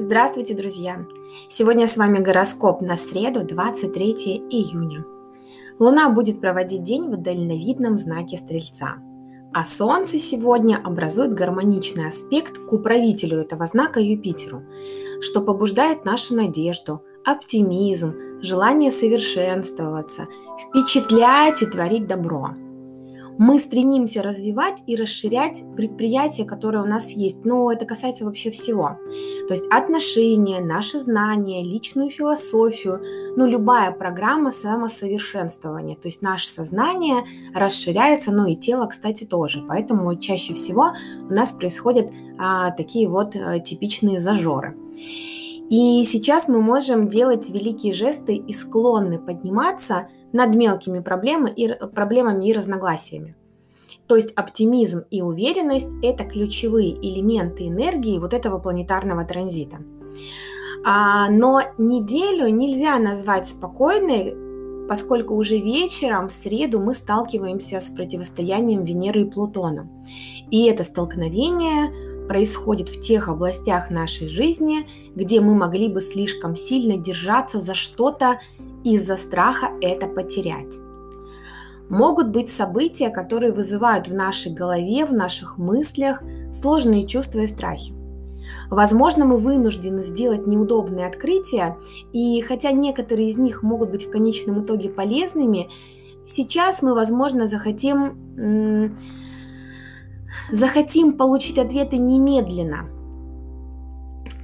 Здравствуйте, 0.00 0.54
друзья! 0.54 1.04
Сегодня 1.48 1.88
с 1.88 1.96
вами 1.96 2.18
гороскоп 2.18 2.82
на 2.82 2.96
среду, 2.96 3.42
23 3.42 4.12
июня. 4.48 5.04
Луна 5.80 6.08
будет 6.08 6.40
проводить 6.40 6.84
день 6.84 7.10
в 7.10 7.16
дальновидном 7.16 7.98
знаке 7.98 8.36
Стрельца, 8.36 8.98
а 9.52 9.64
Солнце 9.64 10.20
сегодня 10.20 10.76
образует 10.76 11.34
гармоничный 11.34 12.10
аспект 12.10 12.58
к 12.58 12.72
управителю 12.72 13.38
этого 13.40 13.66
знака 13.66 13.98
Юпитеру, 13.98 14.62
что 15.20 15.40
побуждает 15.40 16.04
нашу 16.04 16.36
надежду, 16.36 17.02
оптимизм, 17.24 18.14
желание 18.40 18.92
совершенствоваться, 18.92 20.28
впечатлять 20.60 21.60
и 21.62 21.66
творить 21.66 22.06
добро– 22.06 22.50
мы 23.38 23.60
стремимся 23.60 24.22
развивать 24.22 24.82
и 24.86 24.96
расширять 24.96 25.62
предприятия, 25.76 26.44
которые 26.44 26.82
у 26.82 26.86
нас 26.86 27.10
есть. 27.10 27.44
Но 27.44 27.72
это 27.72 27.86
касается 27.86 28.24
вообще 28.24 28.50
всего. 28.50 28.98
То 29.46 29.54
есть 29.54 29.64
отношения, 29.70 30.60
наши 30.60 31.00
знания, 31.00 31.62
личную 31.62 32.10
философию, 32.10 33.00
ну, 33.36 33.46
любая 33.46 33.92
программа 33.92 34.50
самосовершенствования. 34.50 35.94
То 35.94 36.08
есть 36.08 36.20
наше 36.20 36.48
сознание 36.48 37.24
расширяется, 37.54 38.32
ну 38.32 38.46
и 38.46 38.56
тело, 38.56 38.86
кстати, 38.86 39.24
тоже. 39.24 39.64
Поэтому 39.66 40.16
чаще 40.18 40.54
всего 40.54 40.92
у 41.28 41.32
нас 41.32 41.52
происходят 41.52 42.10
а, 42.38 42.72
такие 42.72 43.08
вот 43.08 43.36
а, 43.36 43.60
типичные 43.60 44.18
зажоры. 44.18 44.76
И 45.70 46.04
сейчас 46.04 46.48
мы 46.48 46.62
можем 46.62 47.08
делать 47.08 47.50
великие 47.50 47.92
жесты 47.92 48.34
и 48.36 48.54
склонны 48.54 49.18
подниматься 49.18 50.08
над 50.32 50.54
мелкими 50.54 51.00
проблемами 51.00 51.50
и, 51.50 51.68
проблемами 51.86 52.46
и 52.46 52.52
разногласиями. 52.52 53.36
То 54.06 54.16
есть 54.16 54.32
оптимизм 54.32 55.02
и 55.10 55.20
уверенность– 55.20 55.92
это 56.02 56.24
ключевые 56.24 56.94
элементы 56.94 57.68
энергии 57.68 58.18
вот 58.18 58.32
этого 58.32 58.58
планетарного 58.58 59.24
транзита. 59.24 59.78
А, 60.84 61.28
но 61.28 61.60
неделю 61.76 62.48
нельзя 62.48 62.98
назвать 62.98 63.48
спокойной, 63.48 64.34
поскольку 64.88 65.34
уже 65.34 65.58
вечером, 65.58 66.28
в 66.28 66.32
среду, 66.32 66.80
мы 66.80 66.94
сталкиваемся 66.94 67.82
с 67.82 67.90
противостоянием 67.90 68.84
Венеры 68.84 69.22
и 69.22 69.30
Плутона. 69.30 69.90
И 70.50 70.64
это 70.64 70.84
столкновение 70.84 71.92
происходит 72.28 72.88
в 72.88 73.00
тех 73.00 73.28
областях 73.28 73.90
нашей 73.90 74.28
жизни, 74.28 74.86
где 75.14 75.40
мы 75.40 75.54
могли 75.54 75.88
бы 75.88 76.00
слишком 76.00 76.54
сильно 76.54 76.96
держаться 76.96 77.58
за 77.60 77.74
что-то 77.74 78.40
из-за 78.84 79.16
страха 79.16 79.70
это 79.80 80.06
потерять. 80.06 80.78
Могут 81.88 82.28
быть 82.28 82.50
события, 82.50 83.08
которые 83.08 83.52
вызывают 83.52 84.08
в 84.08 84.14
нашей 84.14 84.52
голове, 84.52 85.06
в 85.06 85.12
наших 85.12 85.56
мыслях 85.56 86.22
сложные 86.52 87.06
чувства 87.06 87.40
и 87.40 87.46
страхи. 87.46 87.94
Возможно, 88.70 89.24
мы 89.24 89.38
вынуждены 89.38 90.02
сделать 90.02 90.46
неудобные 90.46 91.06
открытия, 91.06 91.78
и 92.12 92.40
хотя 92.42 92.72
некоторые 92.72 93.28
из 93.28 93.38
них 93.38 93.62
могут 93.62 93.90
быть 93.90 94.06
в 94.06 94.10
конечном 94.10 94.62
итоге 94.62 94.90
полезными, 94.90 95.70
сейчас 96.26 96.82
мы, 96.82 96.94
возможно, 96.94 97.46
захотим, 97.46 98.96
захотим 100.50 101.16
получить 101.16 101.58
ответы 101.58 101.96
немедленно. 101.96 102.88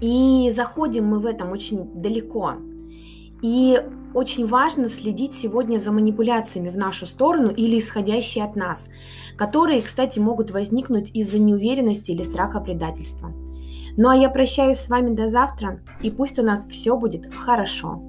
И 0.00 0.50
заходим 0.54 1.06
мы 1.06 1.20
в 1.20 1.26
этом 1.26 1.50
очень 1.50 1.90
далеко. 1.94 2.54
И 3.42 3.80
очень 4.14 4.46
важно 4.46 4.88
следить 4.88 5.34
сегодня 5.34 5.78
за 5.78 5.92
манипуляциями 5.92 6.70
в 6.70 6.76
нашу 6.76 7.06
сторону 7.06 7.50
или 7.50 7.78
исходящие 7.78 8.44
от 8.44 8.56
нас, 8.56 8.88
которые, 9.36 9.82
кстати, 9.82 10.18
могут 10.18 10.50
возникнуть 10.50 11.10
из-за 11.14 11.38
неуверенности 11.38 12.12
или 12.12 12.22
страха 12.22 12.60
предательства. 12.60 13.32
Ну 13.96 14.08
а 14.08 14.16
я 14.16 14.30
прощаюсь 14.30 14.78
с 14.78 14.88
вами 14.88 15.14
до 15.14 15.28
завтра, 15.28 15.80
и 16.02 16.10
пусть 16.10 16.38
у 16.38 16.42
нас 16.42 16.66
все 16.68 16.96
будет 16.96 17.32
хорошо. 17.34 18.02